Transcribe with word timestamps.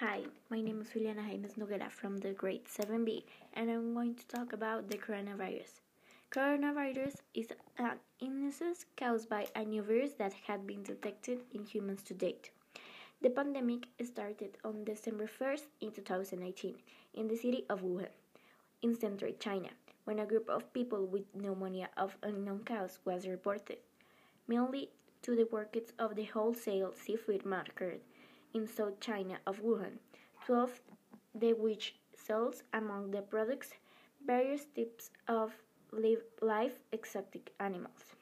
Hi, 0.00 0.20
my 0.48 0.60
name 0.60 0.80
is 0.80 0.90
Juliana 0.90 1.22
Jaimes 1.22 1.54
Noguera 1.58 1.90
from 1.90 2.18
the 2.18 2.30
grade 2.32 2.66
7B, 2.66 3.24
and 3.54 3.68
I'm 3.68 3.94
going 3.94 4.14
to 4.14 4.24
talk 4.28 4.52
about 4.52 4.88
the 4.88 4.96
coronavirus. 4.96 5.80
Coronavirus 6.30 7.16
is 7.34 7.48
an 7.78 7.98
illness 8.20 8.86
caused 8.96 9.28
by 9.28 9.48
a 9.56 9.64
new 9.64 9.82
virus 9.82 10.12
that 10.12 10.34
had 10.46 10.68
been 10.68 10.84
detected 10.84 11.40
in 11.52 11.64
humans 11.64 12.04
to 12.04 12.14
date. 12.14 12.52
The 13.22 13.30
pandemic 13.30 13.88
started 14.04 14.56
on 14.64 14.84
December 14.84 15.26
1st 15.26 15.66
in 15.80 15.90
2018 15.90 16.76
in 17.14 17.26
the 17.26 17.36
city 17.36 17.64
of 17.68 17.82
Wuhan, 17.82 18.06
in 18.82 18.94
central 18.94 19.32
China, 19.40 19.70
when 20.04 20.20
a 20.20 20.26
group 20.26 20.48
of 20.48 20.72
people 20.72 21.06
with 21.06 21.34
pneumonia 21.34 21.88
of 21.96 22.16
unknown 22.22 22.62
cause 22.62 23.00
was 23.04 23.26
reported, 23.26 23.78
mainly 24.46 24.90
to 25.22 25.34
the 25.34 25.48
workers 25.50 25.92
of 25.98 26.14
the 26.14 26.26
wholesale 26.26 26.92
seafood 26.94 27.44
market 27.44 28.00
in 28.54 28.66
South 28.66 29.00
China 29.00 29.38
of 29.46 29.62
Wuhan, 29.62 29.98
12 30.46 30.80
the 31.34 31.52
which 31.52 31.96
sells 32.16 32.62
among 32.72 33.10
the 33.10 33.22
products 33.22 33.74
various 34.26 34.66
types 34.74 35.10
of 35.26 35.52
live 35.92 36.74
exotic 36.92 37.52
animals. 37.60 38.14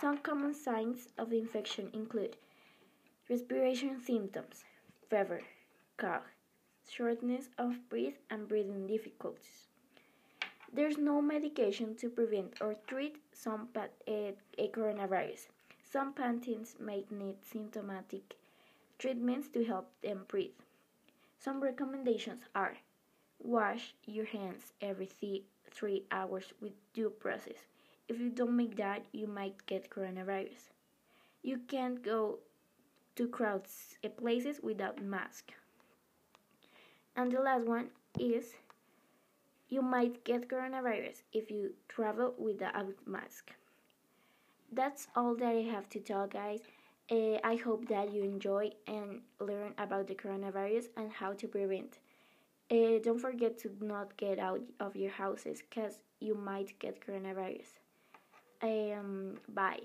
Some 0.00 0.18
common 0.18 0.54
signs 0.54 1.08
of 1.18 1.32
infection 1.32 1.90
include 1.92 2.36
respiration 3.28 4.00
symptoms, 4.00 4.64
fever, 5.08 5.40
cough, 5.96 6.24
shortness 6.88 7.48
of 7.58 7.88
breath, 7.88 8.18
and 8.30 8.48
breathing 8.48 8.86
difficulties. 8.86 9.68
There's 10.72 10.98
no 10.98 11.22
medication 11.22 11.94
to 11.96 12.10
prevent 12.10 12.54
or 12.60 12.74
treat 12.88 13.16
some 13.32 13.68
a, 13.76 13.88
eh, 14.10 14.32
a 14.58 14.68
coronavirus. 14.68 15.48
Some 15.84 16.12
patients 16.12 16.76
may 16.80 17.04
need 17.10 17.36
symptomatic 17.44 18.34
treatments 18.98 19.48
to 19.48 19.64
help 19.64 19.90
them 20.02 20.24
breathe. 20.28 20.58
Some 21.38 21.62
recommendations 21.62 22.42
are 22.54 22.76
wash 23.38 23.94
your 24.06 24.26
hands 24.26 24.72
every 24.80 25.08
three 25.70 26.04
hours 26.10 26.52
with 26.60 26.72
due 26.94 27.10
process. 27.10 27.66
If 28.08 28.18
you 28.20 28.30
don't 28.30 28.56
make 28.56 28.76
that, 28.76 29.04
you 29.12 29.26
might 29.26 29.66
get 29.66 29.90
coronavirus. 29.90 30.70
You 31.42 31.58
can't 31.68 32.02
go 32.02 32.38
to 33.16 33.28
crowds 33.28 33.98
places 34.16 34.60
without 34.62 35.02
mask. 35.02 35.52
And 37.16 37.30
the 37.30 37.40
last 37.40 37.66
one 37.66 37.90
is 38.18 38.54
you 39.68 39.82
might 39.82 40.24
get 40.24 40.48
coronavirus 40.48 41.22
if 41.32 41.50
you 41.50 41.74
travel 41.88 42.34
without 42.38 42.94
mask. 43.06 43.52
That's 44.72 45.06
all 45.14 45.34
that 45.36 45.48
I 45.48 45.62
have 45.70 45.88
to 45.90 46.00
tell 46.00 46.26
guys. 46.26 46.60
Uh, 47.10 47.38
I 47.44 47.56
hope 47.56 47.88
that 47.88 48.12
you 48.12 48.22
enjoy 48.22 48.70
and 48.86 49.20
learn 49.38 49.74
about 49.76 50.06
the 50.06 50.14
coronavirus 50.14 50.86
and 50.96 51.12
how 51.12 51.34
to 51.34 51.46
prevent. 51.46 51.98
Uh, 52.70 52.98
don't 53.02 53.18
forget 53.20 53.58
to 53.58 53.70
not 53.80 54.16
get 54.16 54.38
out 54.38 54.62
of 54.80 54.96
your 54.96 55.10
houses 55.10 55.62
because 55.62 55.98
you 56.20 56.34
might 56.34 56.78
get 56.78 57.06
coronavirus. 57.06 57.66
Um, 58.62 59.34
bye. 59.48 59.80